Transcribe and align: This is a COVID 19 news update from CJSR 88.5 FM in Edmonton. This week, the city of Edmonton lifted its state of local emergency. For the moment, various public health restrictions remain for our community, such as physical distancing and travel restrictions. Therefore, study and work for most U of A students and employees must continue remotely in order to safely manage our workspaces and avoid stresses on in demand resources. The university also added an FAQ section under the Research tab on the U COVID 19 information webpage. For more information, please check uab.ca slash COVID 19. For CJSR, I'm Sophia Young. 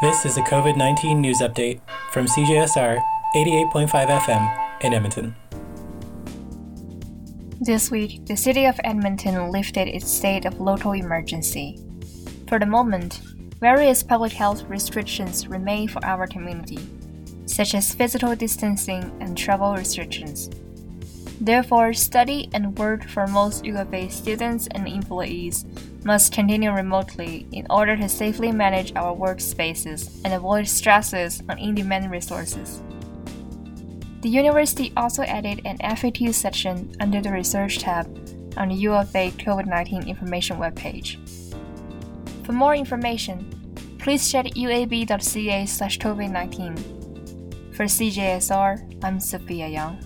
This 0.00 0.24
is 0.24 0.38
a 0.38 0.40
COVID 0.40 0.78
19 0.78 1.20
news 1.20 1.40
update 1.42 1.78
from 2.10 2.24
CJSR 2.24 3.04
88.5 3.36 3.90
FM 3.90 4.80
in 4.80 4.94
Edmonton. 4.94 5.36
This 7.60 7.90
week, 7.90 8.24
the 8.24 8.34
city 8.34 8.64
of 8.64 8.80
Edmonton 8.82 9.50
lifted 9.50 9.88
its 9.88 10.10
state 10.10 10.46
of 10.46 10.58
local 10.58 10.92
emergency. 10.92 11.78
For 12.48 12.58
the 12.58 12.64
moment, 12.64 13.20
various 13.60 14.02
public 14.02 14.32
health 14.32 14.62
restrictions 14.70 15.46
remain 15.46 15.86
for 15.86 16.02
our 16.02 16.26
community, 16.26 16.78
such 17.44 17.74
as 17.74 17.92
physical 17.92 18.34
distancing 18.34 19.12
and 19.20 19.36
travel 19.36 19.74
restrictions. 19.74 20.48
Therefore, 21.42 21.92
study 21.92 22.48
and 22.54 22.78
work 22.78 23.06
for 23.06 23.26
most 23.26 23.66
U 23.66 23.76
of 23.76 23.92
A 23.92 24.08
students 24.08 24.66
and 24.70 24.88
employees 24.88 25.66
must 26.04 26.32
continue 26.32 26.70
remotely 26.70 27.46
in 27.52 27.66
order 27.70 27.96
to 27.96 28.08
safely 28.08 28.52
manage 28.52 28.94
our 28.96 29.14
workspaces 29.14 30.20
and 30.24 30.32
avoid 30.34 30.66
stresses 30.66 31.42
on 31.48 31.58
in 31.58 31.74
demand 31.74 32.10
resources. 32.10 32.82
The 34.22 34.28
university 34.28 34.92
also 34.96 35.22
added 35.22 35.62
an 35.64 35.78
FAQ 35.78 36.34
section 36.34 36.94
under 37.00 37.20
the 37.20 37.32
Research 37.32 37.78
tab 37.78 38.06
on 38.56 38.68
the 38.68 38.74
U 38.74 38.90
COVID 38.90 39.66
19 39.66 40.08
information 40.08 40.58
webpage. 40.58 41.16
For 42.44 42.52
more 42.52 42.74
information, 42.74 43.48
please 43.98 44.30
check 44.30 44.46
uab.ca 44.46 45.66
slash 45.66 45.98
COVID 45.98 46.30
19. 46.30 46.76
For 47.72 47.84
CJSR, 47.84 49.04
I'm 49.04 49.20
Sophia 49.20 49.68
Young. 49.68 49.98